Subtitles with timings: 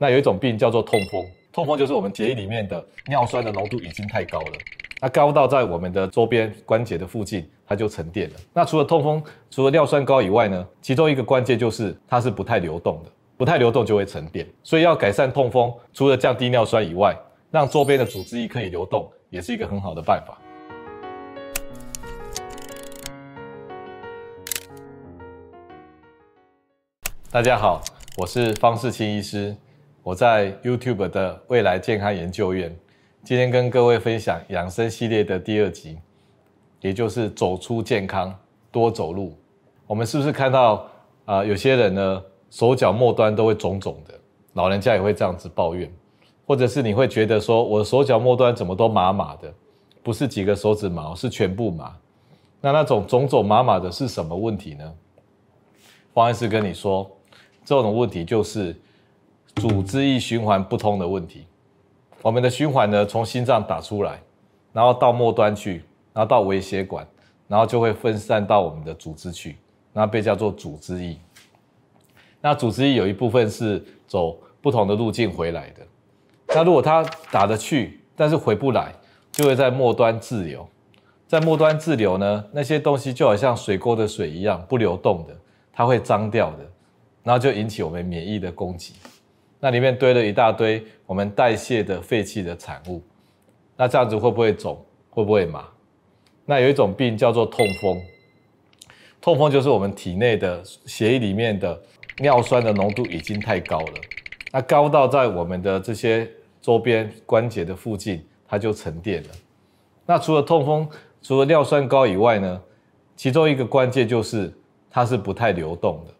[0.00, 4.52] 那有一种病叫做痛风，痛风就是我们血液里面的尿酸的浓度已经太高了，
[5.00, 8.36] 那高到在我们的周边关节的附近，它就沉淀了。
[8.52, 14.46] 那除了痛风，除了尿酸高以外呢，其中一个关键就是它是不太流动的，不太流动就会沉淀。
[14.62, 17.12] 所以要改善痛风，除了降低尿酸以外，
[17.50, 20.38] 让周边的组织液可以流动，也是一个很好的办法。
[27.32, 27.82] 大家好，
[28.16, 29.56] 我是方世清医师。
[30.02, 32.74] 我在 YouTube 的未来健康研究院，
[33.24, 35.98] 今天跟各位分享养生系列的第二集，
[36.80, 38.34] 也就是走出健康，
[38.70, 39.36] 多走路。
[39.86, 40.86] 我们是不是看到
[41.26, 44.14] 啊、有些人呢，手脚末端都会肿肿的，
[44.54, 45.92] 老人家也会这样子抱怨，
[46.46, 49.52] 或者是你会觉得说，我的手脚末端怎么都麻麻的，
[50.02, 51.94] 不是几个手指麻，是全部麻。
[52.62, 54.94] 那那种肿肿麻麻的是什么问题呢？
[56.14, 57.10] 方医师跟你说，
[57.62, 58.74] 这种问题就是。
[59.58, 61.46] 组织液循环不通的问题，
[62.22, 64.20] 我们的循环呢，从心脏打出来，
[64.72, 67.06] 然后到末端去，然后到微血管，
[67.48, 69.56] 然后就会分散到我们的组织去，
[69.92, 71.16] 那被叫做组织液。
[72.40, 75.84] 那组织液有一部分是走不同的路径回来的，
[76.54, 78.94] 那如果它打得去，但是回不来，
[79.32, 80.68] 就会在末端滞留，
[81.26, 85.36] 在末端滞留呢，那些东西就好像水沟的水一样不流动的，
[85.72, 86.58] 它会脏掉的，
[87.24, 88.94] 然后就引起我们免疫的攻击。
[89.60, 93.02] 那里面堆了一大堆我们代谢的废弃的产物，
[93.76, 94.84] 那这样子会不会肿？
[95.10, 95.64] 会不会麻？
[96.44, 98.00] 那有一种病叫做痛风，
[99.20, 101.78] 痛风就是我们体内的血液里面的
[102.18, 103.94] 尿酸的浓度已经太高了，
[104.52, 106.30] 那高到在我们的这些
[106.62, 109.28] 周边关节的附近，它就沉淀了。
[110.06, 110.88] 那除了痛风，
[111.20, 112.62] 除了尿酸高以外呢，
[113.16, 114.52] 其中一个关键就是
[114.88, 116.14] 它是不太流动的，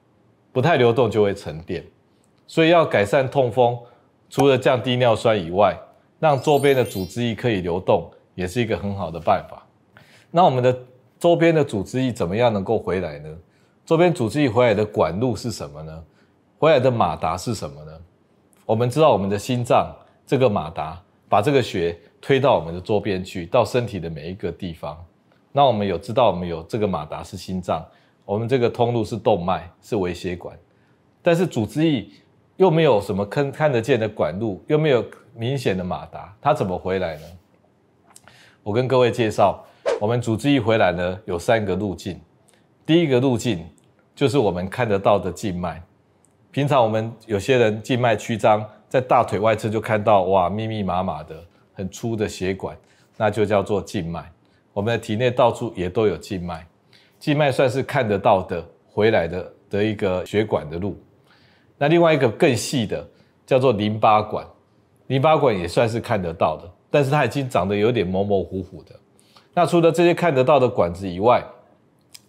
[0.52, 1.84] 不太流动就会沉淀。
[2.48, 3.78] 所以要改善痛风，
[4.30, 5.78] 除了降低尿酸以外，
[6.18, 9.62] 让周边的组织液可以流动，也是一个很好的办法。
[10.30, 10.76] 那我们的
[11.18, 13.28] 周边的组织液怎么样能够回来呢？
[13.84, 16.02] 周边组织液回来的管路是什么呢？
[16.58, 17.92] 回来的马达是什么呢？
[18.64, 19.94] 我们知道我们的心脏
[20.26, 24.96] 这个马达把这个血推到我们的周边去，到身体的每一个地方。
[25.52, 27.84] 那我们有知道我们有这个马达是心脏，
[28.24, 30.58] 我们这个通路是动脉，是微血管，
[31.22, 32.08] 但是组织液。
[32.58, 37.22] 又没有什么看看得见的管路，又没有明显的马达，它怎么回来呢？
[38.64, 39.64] 我跟各位介绍，
[40.00, 42.20] 我们组织一回来呢，有三个路径。
[42.84, 43.64] 第一个路径
[44.12, 45.80] 就是我们看得到的静脉。
[46.50, 51.36] 平常我们有些人静脉曲张，在大腿外侧就看到哇，密密麻麻的
[51.72, 52.76] 很粗的血管，
[53.16, 54.28] 那就叫做静脉。
[54.72, 56.66] 我们的体内到处也都有静脉，
[57.20, 61.00] 静脉算是看得到的回来的的一个血管的路。
[61.78, 63.08] 那另外一个更细的
[63.46, 64.44] 叫做淋巴管，
[65.06, 68.94] 淋巴管也算是看得到的，但是它已经长得有点模模糊糊的。
[69.54, 71.42] 那除了这些看得到的管子以外，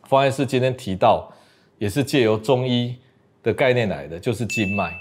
[0.03, 1.31] 方医师今天提到，
[1.77, 2.95] 也是借由中医
[3.43, 4.93] 的概念来的，就是经脉。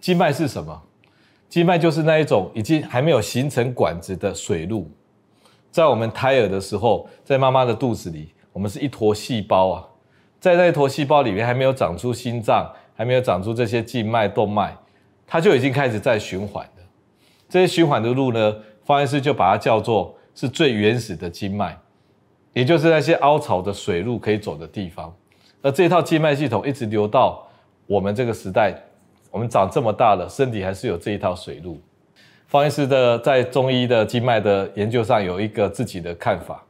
[0.00, 0.82] 经脉是什么？
[1.48, 4.90] 经脉就是那一种已经还没有形成管子的水路，
[5.70, 9.84] 在我们胎儿的时候，在妈妈的肚子里，我们是一坨细胞啊，
[10.38, 12.70] 在那一坨细胞里面还没有长出心脏。
[12.98, 14.76] 还没有长出这些静脉、动脉，
[15.24, 16.82] 它就已经开始在循环了。
[17.48, 21.78] 这些循环的路呢，方医师就把它叫做是最原始的经脉，
[22.52, 25.14] 也就是那些凹槽的水路可以走的地方。
[25.62, 27.48] 而这套经脉系统一直流到
[27.86, 28.74] 我们这个时代，
[29.30, 31.80] 我们长这么大了，身体还是有这一套水路。
[32.48, 36.64] 方医师的在中医的经脉的研究上有一个自己的看法。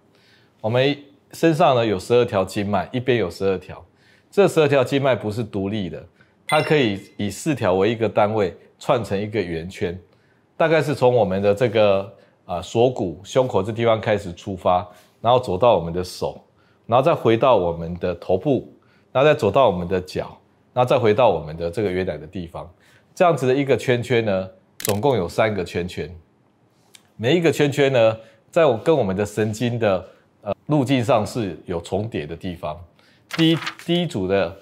[0.61, 0.95] 我们
[1.33, 3.83] 身上呢有十二条经脉，一边有十二条，
[4.31, 6.05] 这十二条经脉不是独立的。
[6.49, 9.97] 它可以以四条为一个单位串成一个圆圈，
[10.57, 12.11] 大概是从我们的这个
[12.47, 14.89] 啊锁骨胸口这地方开始出发，
[15.21, 16.43] 然后走到我们的手，
[16.87, 18.73] 然后再回到我们的头部，
[19.13, 20.39] 然后再走到我们的脚，
[20.73, 22.67] 然后再回到我们的这个原来的地方，
[23.15, 24.49] 这样子的一个圈圈呢，
[24.79, 26.11] 总共有三个圈圈，
[27.17, 28.17] 每一个圈圈呢，
[28.51, 30.03] 在我跟我们的神经的
[30.41, 32.83] 呃路径上是有重叠的地方，
[33.37, 34.57] 第一第一组的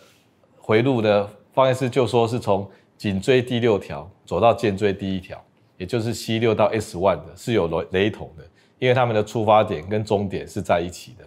[0.59, 1.29] 回路呢。
[1.57, 5.43] 方医师就说是从颈椎第六条走到肩椎第一条，
[5.79, 8.45] 也就是 C 六到 S one 的，是有雷雷同的，
[8.79, 11.25] 因为他们的出发点跟终点是在一起的。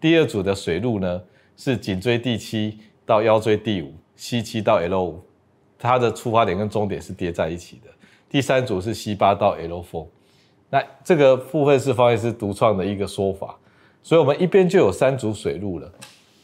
[0.00, 1.20] 第二组的水路呢，
[1.56, 5.20] 是颈椎第七到腰椎第五，C 七到 L 五，
[5.80, 7.90] 它的出发点跟终点是叠在一起的。
[8.30, 10.06] 第三组是 C 八到 L four，
[10.70, 13.58] 那这个部分是方医师独创的一个说法，
[14.00, 15.92] 所以我们一边就有三组水路了，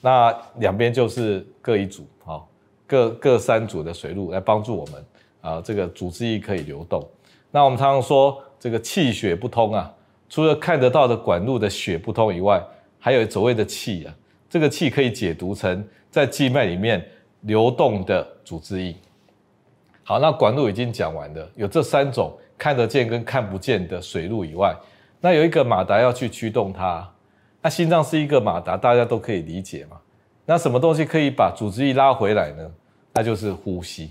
[0.00, 2.47] 那两边就是各一组，好。
[2.88, 5.04] 各各三组的水路来帮助我们
[5.42, 7.06] 啊，这个组织液可以流动。
[7.50, 9.94] 那我们常常说这个气血不通啊，
[10.28, 12.60] 除了看得到的管路的血不通以外，
[12.98, 14.14] 还有所谓的气啊，
[14.48, 17.06] 这个气可以解读成在静脉里面
[17.42, 18.94] 流动的组织液。
[20.02, 24.74] 好，那管路已经讲完了，有这三种看得见跟看不见的水路以外，
[25.20, 27.06] 那有一个马达要去驱动它。
[27.60, 29.98] 那心脏是一个马达，大家都可以理解嘛。
[30.50, 32.70] 那什么东西可以把组织液拉回来呢？
[33.12, 34.10] 那就是呼吸。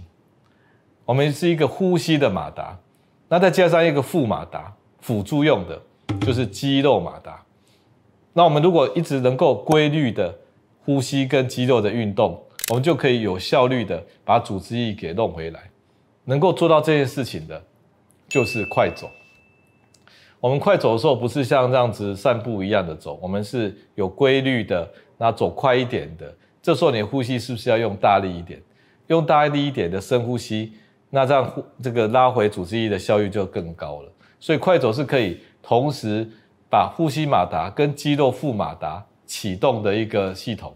[1.04, 2.78] 我们是一个呼吸的马达，
[3.28, 5.82] 那再加上一个副马达，辅助用的，
[6.22, 7.44] 就是肌肉马达。
[8.34, 10.32] 那我们如果一直能够规律的
[10.86, 12.40] 呼吸跟肌肉的运动，
[12.70, 15.72] 我们就可以有效率的把组织液给弄回来。
[16.26, 17.60] 能够做到这件事情的，
[18.30, 19.10] 就是快走。
[20.40, 24.88] 我们快走的时候，不是像这样子散步一样的走，我们是有规律的，
[25.18, 26.34] 那走快一点的。
[26.62, 28.62] 这时候你呼吸是不是要用大力一点？
[29.08, 30.74] 用大力一点的深呼吸，
[31.10, 34.12] 那这样呼这个拉回组织液的效率就更高了。
[34.40, 36.30] 所以快走是可以同时
[36.70, 40.76] 把呼吸马达跟肌肉副马达启动的一个系统，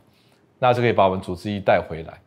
[0.60, 2.22] 那就可以把我们组织液带回来。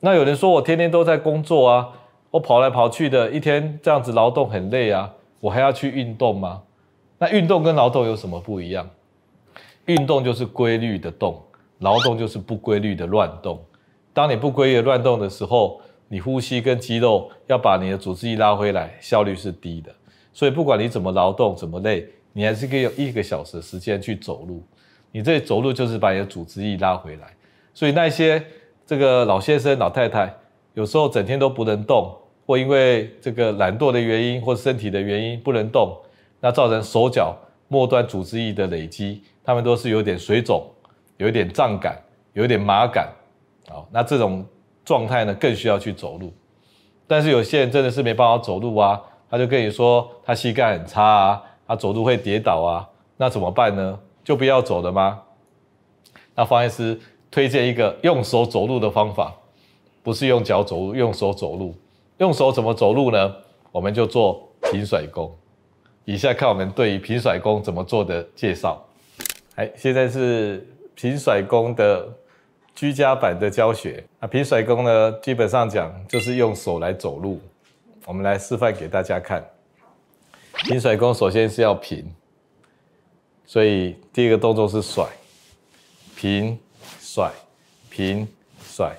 [0.00, 1.88] 那有人说我天天都在工作啊，
[2.30, 5.12] 我跑来跑去的，一天这样子劳动很累啊。
[5.40, 6.62] 我还要去运动吗？
[7.18, 8.88] 那运动跟劳动有什么不一样？
[9.86, 11.42] 运动就是规律的动，
[11.78, 13.62] 劳动就是不规律的乱动。
[14.12, 19.92] 当你不规律的乱动的时候，你呼吸跟肌肉要把你的组织液拉回来，效率是低的。
[20.32, 24.62] 所以不管你怎么劳动，怎么累，你还是可以有一个小时的时间去走路。
[25.10, 27.34] 你这走路就是把你的组织液拉回来。
[27.74, 28.42] 所以那些
[28.86, 30.34] 这个老先生、老太太，
[30.74, 32.14] 有时候整天都不能动。
[32.44, 35.96] 或因为这个懒惰的原因，或身体的原因不能动，
[36.40, 37.36] 那造成手脚
[37.68, 40.64] 末端组织液的累积，他们都是有点水肿，
[41.16, 42.00] 有一点胀感，
[42.32, 43.08] 有一点麻感，
[43.68, 44.44] 好，那这种
[44.84, 46.32] 状态呢，更需要去走路。
[47.06, 53.98] 但是有些人真的是没办法走路啊，他就跟你说他膝盖很差啊，他走路会跌倒啊，那怎么办呢？
[54.24, 55.20] 就不要走了吗？
[56.34, 56.98] 那方医师
[57.30, 59.34] 推荐一个用手走路的方法，
[60.02, 61.74] 不是用脚走路，用手走路。
[62.18, 63.34] 用手怎么走路呢？
[63.72, 65.34] 我们就做平甩功。
[66.04, 68.82] 以下看我们对于平甩功怎么做的介绍。
[69.56, 72.08] 哎，现在是平甩功的
[72.74, 74.02] 居家版的教学。
[74.18, 77.40] 啊平甩功呢，基本上讲就是用手来走路。
[78.06, 79.44] 我们来示范给大家看。
[80.64, 82.04] 平甩功首先是要平，
[83.46, 85.06] 所以第一个动作是甩，
[86.16, 86.58] 平
[87.00, 87.30] 甩，
[87.90, 88.26] 平
[88.62, 88.94] 甩。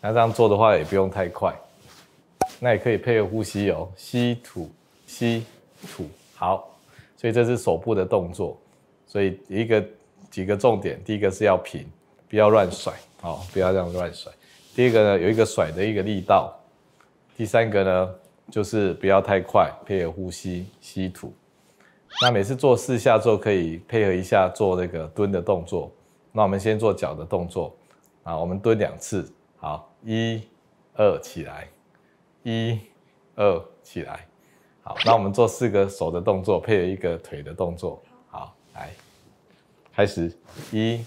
[0.00, 1.54] 那这样做的话也不用太快，
[2.58, 4.70] 那也可以配合呼吸哦，吸吐
[5.06, 5.44] 吸
[5.94, 6.69] 吐，好，
[7.20, 8.58] 所以这是手部的动作，
[9.06, 9.84] 所以一个
[10.30, 11.84] 几个重点，第一个是要平，
[12.30, 14.32] 不要乱甩，哦，不要这样乱甩。
[14.74, 16.58] 第二个呢，有一个甩的一个力道，
[17.36, 18.14] 第三个呢，
[18.50, 21.30] 就是不要太快，配合呼吸吸吐。
[22.22, 25.92] 那每次做四下之后，可以配合一下做那个蹲的动作。
[26.32, 27.76] 那我们先做脚的动作，
[28.22, 29.92] 啊，我们蹲两次，好。
[30.06, 30.40] 一、
[30.94, 31.68] 二，起来，
[32.44, 32.80] 一、
[33.34, 34.26] 二，起来。
[34.82, 38.02] 好，那我们做四个手的动作，配合一个腿的动作。
[38.28, 38.90] 好，来，
[39.94, 40.32] 开始，
[40.72, 41.04] 一、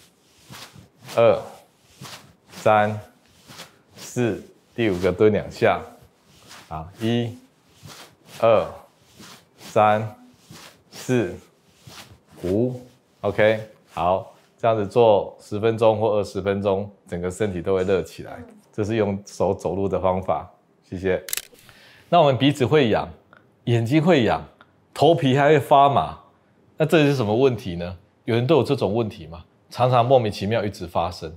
[1.16, 1.42] 二、
[2.52, 3.00] 三、
[3.96, 4.42] 四，
[4.76, 5.82] 第五个蹲两下。
[6.70, 7.38] 好，一、
[8.40, 8.66] 二、
[9.58, 10.16] 三、
[10.92, 11.36] 四、
[12.44, 12.80] 五
[13.22, 13.60] ，OK。
[13.92, 18.44] 好，这样子做十分钟或二十分钟，整个身体都会热起来。
[18.72, 20.50] 这是用手走路的方法，
[20.90, 21.24] 谢谢。
[22.10, 23.08] 那我们鼻子会痒，
[23.66, 24.46] 眼睛会痒，
[24.94, 26.20] 头皮还会发麻，
[26.78, 27.98] 那这是什么问题呢？
[28.26, 29.46] 有人都有这种问题吗？
[29.70, 31.34] 常常莫名其妙一直发生。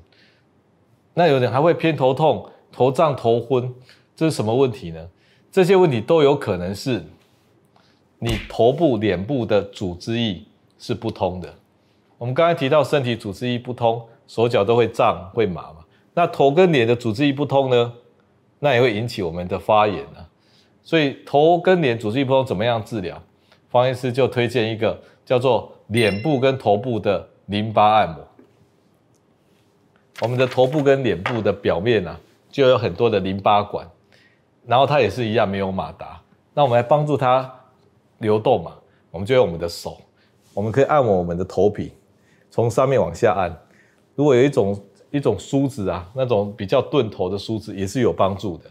[1.14, 3.72] 那有人还会偏头痛、头胀、头昏，
[4.14, 5.08] 这是什么问题呢？
[5.50, 7.02] 这些问题都有可能是
[8.18, 10.42] 你头部、脸部的组织液
[10.78, 11.54] 是不通的。
[12.18, 15.76] 我们刚才提到身体组织液不通，手脚都会胀、会麻嘛。
[16.12, 17.92] 那头跟脸的组织液不通呢，
[18.58, 20.28] 那也会引起我们的发炎啊。
[20.86, 23.20] 所以头跟脸组织液不通怎么样治疗？
[23.68, 28.24] 方医师就推荐一个叫做脸部跟头部的淋巴按摩。
[30.20, 32.18] 我们的头部跟脸部的表面啊，
[32.52, 33.84] 就有很多的淋巴管，
[34.64, 36.22] 然后它也是一样没有马达。
[36.54, 37.52] 那我们来帮助它
[38.18, 38.72] 流动嘛，
[39.10, 40.00] 我们就用我们的手，
[40.54, 41.92] 我们可以按摩我们的头皮，
[42.48, 43.54] 从上面往下按。
[44.14, 48.70] 如果有一种一种梳子啊，那种比较钝头的梳子也是有帮助的。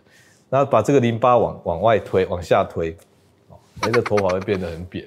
[0.58, 2.96] 那把这个淋巴往往外推，往下推，
[3.50, 5.06] 哦，你的头发会变得很扁。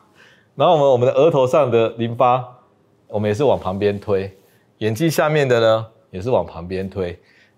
[0.56, 2.42] 然后我们我们的额头上的淋巴，
[3.08, 4.34] 我们也是往旁边推。
[4.78, 7.14] 眼睛下面的呢，也是往旁边推。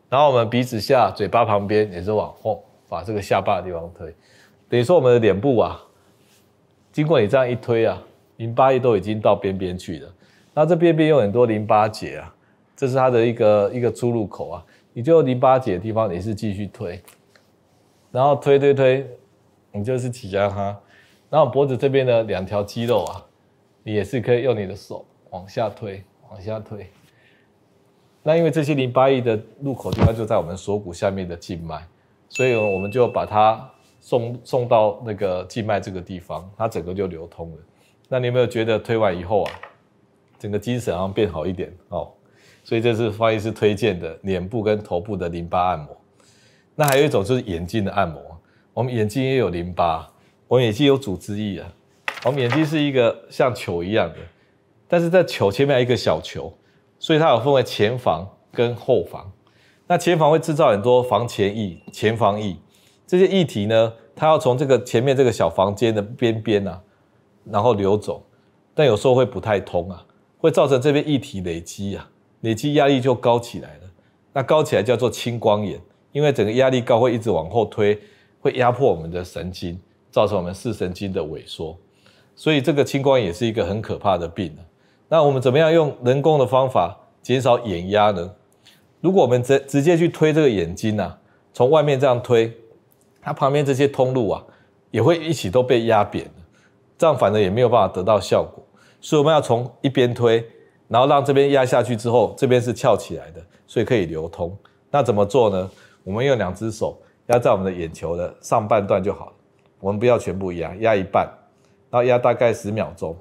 [0.09, 4.12] 然后我们鼻子下、嘴巴旁边也是往后，把这个下巴的地方推。
[4.68, 5.80] 等于说我们的脸部啊，
[6.90, 8.02] 经过你这样一推啊，
[8.38, 10.09] 淋巴液都已经到边边去了。
[10.54, 12.35] 那这边边有很多淋巴结啊，
[12.76, 14.64] 这是它的一个一个出入口啊。
[14.92, 17.00] 你就淋巴结的地方也是继续推，
[18.11, 19.07] 然后推推推，
[19.73, 20.79] 你就是挤压它。
[21.31, 23.25] 然后脖子这边的两条肌肉啊，
[23.83, 26.87] 你也是可以用你的手往下推，往下推。
[28.23, 31.87] 那因为这些淋巴液的入口地方就在我们锁骨下面的静脉，
[32.29, 37.57] 所以我们就把它送送到那个静脉这个地方，它整个就流通了。
[38.09, 39.53] 那你有没有觉得推完以后啊，
[40.38, 42.11] 整个精神好像变好一点哦？
[42.65, 45.97] 所以这是方医师推荐的脸部跟头部的淋巴按摩。
[46.78, 48.23] 那还有一种就是眼睛的按摩，
[48.73, 50.08] 我们眼睛也有淋巴，
[50.47, 51.66] 我们眼睛有组织液啊。
[52.25, 54.16] 我们眼睛是一个像球一样的，
[54.87, 56.54] 但是在球前面还有一个小球。
[57.00, 59.30] 所以它有分为前房跟后房，
[59.87, 62.56] 那前房会制造很多房前液、前房液，
[63.06, 66.82] 这些液体呢，它要从这个前面这个小房间的边边啊，
[67.44, 68.26] 然后流走，
[68.75, 70.04] 但有时候会不太通啊，
[70.38, 73.90] 会造成这边液体累积啊，累积压力就高起来了，
[74.32, 75.80] 那高起来叫做青光眼，
[76.19, 77.97] 因为整个压力高会一直往后推，
[78.41, 79.79] 会压迫我们的神经，
[80.11, 81.79] 造成我们视神经的萎缩，
[82.35, 84.53] 所以这个青光眼是一个很可怕的病。
[85.09, 88.29] 那我们怎么样用人工的方法减少眼压呢？
[89.01, 91.17] 如果我们直直接去推这个眼睛啊，
[91.53, 92.53] 从外面这样推，
[93.23, 94.45] 它旁边这些通路啊，
[94.91, 96.29] 也会一起都被压扁，
[96.99, 98.61] 这样反而也没有办法得到效果。
[99.01, 100.45] 所以我们要从一边推，
[100.89, 104.59] 然后让这边压下去之后，这边是翘起来的，所以可以流通。
[104.91, 105.71] 那怎么做呢？
[106.09, 109.33] 我们用两只手压在我们的眼球的上半段就好了，
[109.79, 111.29] 我们不要全部压，压一半，
[111.91, 113.15] 然后压大概十秒钟。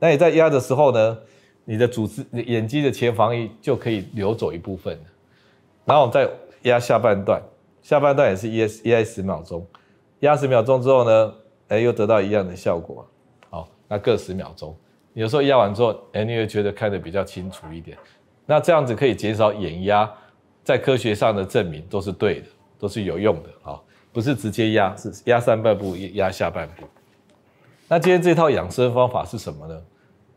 [0.00, 1.16] 那你在压的时候呢，
[1.64, 4.98] 你的组织、眼睛的前防就可以流走一部分。
[5.84, 6.28] 然后我们再
[6.62, 7.40] 压下半段，
[7.80, 9.64] 下半段也是压压十秒钟，
[10.18, 11.34] 压十秒钟之后呢，
[11.68, 13.06] 哎，又得到一样的效果。
[13.50, 14.76] 好，那各十秒钟，
[15.12, 17.96] 有时候压完之后，哎，你会觉得看得比较清楚一点。
[18.46, 20.12] 那这样子可以减少眼压，
[20.64, 22.46] 在科学上的证明都是对的，
[22.78, 23.70] 都是有用的。
[23.70, 23.80] 啊，
[24.12, 26.84] 不是直接压，是压上半部，压下半部。
[27.86, 29.80] 那今天这套养生方法是什么呢？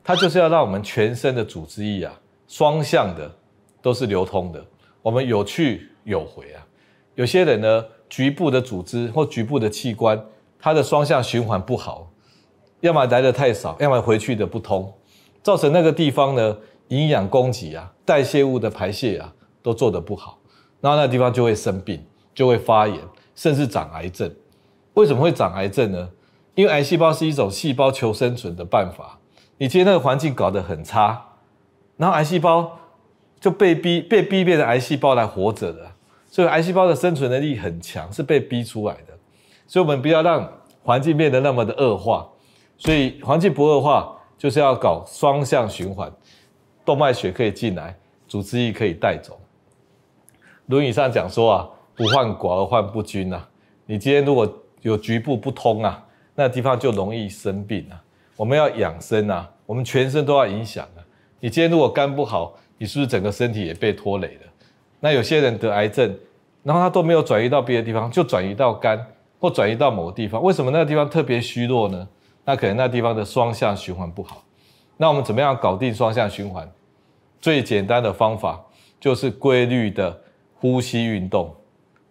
[0.04, 2.14] 它就是要让我们全身的组织液啊，
[2.48, 3.30] 双向的
[3.82, 4.66] 都是流通的，
[5.02, 6.66] 我们有去有回啊。
[7.16, 10.22] 有些人呢，局部的组织或局部的器官，
[10.60, 12.12] 它的双向循环不好，
[12.82, 14.94] 要么来的太少，要么回去的不通，
[15.42, 16.58] 造成那个地方呢，
[16.90, 19.34] 营养供给啊，代谢物的排泄啊，
[19.68, 20.40] 都做得不好，
[20.80, 22.02] 然后那个地方就会生病，
[22.34, 22.98] 就会发炎，
[23.36, 24.34] 甚至长癌症。
[24.94, 26.10] 为什么会长癌症呢？
[26.56, 29.20] 因为癌细胞是一种细胞求生存的办法。
[29.58, 31.22] 你今天那个环境搞得很差，
[31.98, 32.80] 然后癌细胞
[33.42, 35.92] 就被逼被逼变成癌细胞来活着的，
[36.32, 39.18] 所以癌细胞的生存能力很强，是被逼出来的。
[39.68, 40.50] 所以我们不要让
[40.82, 42.26] 环境变得那么的恶化，
[42.78, 46.10] 所以环境不恶化，就是要搞双向循环，
[46.86, 49.34] 动脉血可以进来，组织液可以带走。
[50.68, 53.48] 《论语》上讲说啊，不患寡而患不均啊。
[53.86, 54.48] 你今天如果
[54.82, 56.06] 有局部不通啊，
[56.36, 58.02] 那地方就容易生病啊。
[58.36, 61.02] 我们要养生啊，我们全身都要影响啊。
[61.40, 64.42] 你今天如果肝不好，你是不是整个身体也被拖累了？
[65.00, 66.16] 那有些人得癌症，
[66.64, 69.04] 然后他都没有转移到别的地方，就转移到肝
[69.40, 70.44] 或转移到某个地方。
[70.44, 72.08] 为什么那个地方特别虚弱呢？
[72.44, 74.44] 那可能那地方的双向循环不好。
[74.98, 76.70] 那我们怎么样搞定双向循环？
[77.40, 78.60] 最简单的方法
[79.00, 80.20] 就是规律的
[80.60, 81.56] 呼吸运动，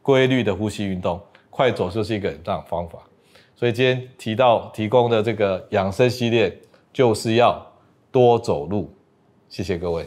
[0.02, 2.98] 规律的呼吸运动，快走就是一个很大的方法。
[3.54, 6.56] 所以今天提到提供的这个养生系列，
[6.92, 7.66] 就是要
[8.10, 8.92] 多走路。
[9.48, 10.06] 谢谢各位。